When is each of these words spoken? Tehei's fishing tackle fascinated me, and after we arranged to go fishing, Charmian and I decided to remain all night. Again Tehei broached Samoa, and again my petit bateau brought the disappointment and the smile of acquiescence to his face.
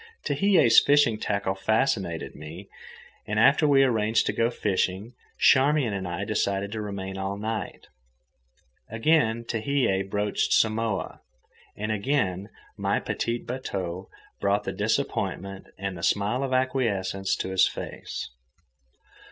Tehei's 0.25 0.79
fishing 0.79 1.19
tackle 1.19 1.53
fascinated 1.53 2.33
me, 2.33 2.67
and 3.27 3.39
after 3.39 3.67
we 3.67 3.83
arranged 3.83 4.25
to 4.25 4.33
go 4.33 4.49
fishing, 4.49 5.13
Charmian 5.37 5.93
and 5.93 6.07
I 6.07 6.25
decided 6.25 6.71
to 6.71 6.81
remain 6.81 7.19
all 7.19 7.37
night. 7.37 7.85
Again 8.89 9.43
Tehei 9.45 10.01
broached 10.01 10.53
Samoa, 10.53 11.21
and 11.77 11.91
again 11.91 12.49
my 12.75 12.99
petit 12.99 13.43
bateau 13.43 14.09
brought 14.39 14.63
the 14.63 14.73
disappointment 14.73 15.67
and 15.77 15.95
the 15.95 16.01
smile 16.01 16.41
of 16.41 16.51
acquiescence 16.51 17.35
to 17.35 17.49
his 17.49 17.67
face. 17.67 18.31